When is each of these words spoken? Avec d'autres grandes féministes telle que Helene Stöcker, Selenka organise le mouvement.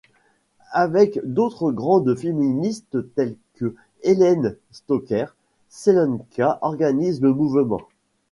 Avec 0.73 1.19
d'autres 1.23 1.71
grandes 1.71 2.15
féministes 2.15 3.13
telle 3.13 3.35
que 3.53 3.75
Helene 4.03 4.57
Stöcker, 4.71 5.25
Selenka 5.69 6.57
organise 6.63 7.21
le 7.21 7.31
mouvement. 7.31 7.81